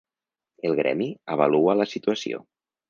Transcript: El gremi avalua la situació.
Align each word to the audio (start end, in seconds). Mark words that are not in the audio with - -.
El 0.69 0.79
gremi 0.81 1.11
avalua 1.37 1.79
la 1.83 1.91
situació. 1.97 2.45